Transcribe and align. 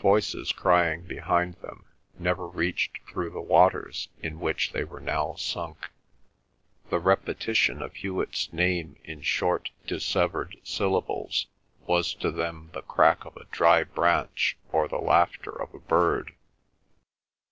Voices 0.00 0.50
crying 0.50 1.02
behind 1.02 1.54
them 1.62 1.84
never 2.18 2.44
reached 2.48 2.98
through 3.08 3.30
the 3.30 3.40
waters 3.40 4.08
in 4.20 4.40
which 4.40 4.72
they 4.72 4.82
were 4.82 4.98
now 4.98 5.34
sunk. 5.34 5.90
The 6.88 6.98
repetition 6.98 7.80
of 7.80 7.94
Hewet's 7.94 8.52
name 8.52 8.96
in 9.04 9.20
short, 9.22 9.70
dissevered 9.86 10.56
syllables 10.64 11.46
was 11.86 12.14
to 12.14 12.32
them 12.32 12.70
the 12.74 12.82
crack 12.82 13.24
of 13.24 13.36
a 13.36 13.44
dry 13.52 13.84
branch 13.84 14.56
or 14.72 14.88
the 14.88 14.98
laughter 14.98 15.50
of 15.62 15.72
a 15.72 15.78
bird. 15.78 16.34